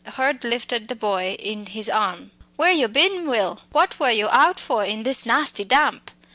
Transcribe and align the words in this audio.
Hurd 0.13 0.43
lifted 0.43 0.87
the 0.87 0.95
boy 0.95 1.35
in 1.37 1.67
his 1.67 1.87
arm. 1.87 2.31
"Where 2.55 2.71
you 2.71 2.87
bin, 2.87 3.27
Will? 3.27 3.61
What 3.71 3.99
were 3.99 4.09
yo 4.09 4.29
out 4.29 4.59
for 4.59 4.83
in 4.83 5.03
this 5.03 5.27
nasty 5.27 5.63
damp? 5.63 6.09